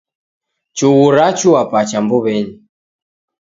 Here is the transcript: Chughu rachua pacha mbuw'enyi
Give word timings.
Chughu 0.77 1.05
rachua 1.17 1.61
pacha 1.71 1.97
mbuw'enyi 2.03 2.45